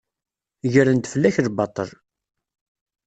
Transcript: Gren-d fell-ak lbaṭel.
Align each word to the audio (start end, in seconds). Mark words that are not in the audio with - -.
Gren-d 0.73 1.05
fell-ak 1.13 1.35
lbaṭel. 1.47 1.89